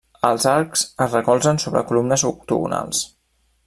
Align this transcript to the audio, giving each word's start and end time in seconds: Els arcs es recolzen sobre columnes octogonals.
Els 0.27 0.45
arcs 0.51 0.83
es 1.05 1.13
recolzen 1.17 1.63
sobre 1.67 1.85
columnes 1.93 2.27
octogonals. 2.33 3.09